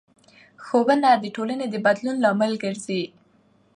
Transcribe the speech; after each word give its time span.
ښوونه 0.65 1.09
د 1.17 1.25
ټولنې 1.35 1.65
د 1.69 1.75
بدلون 1.85 2.15
لامل 2.23 2.53
ګرځي 2.63 3.01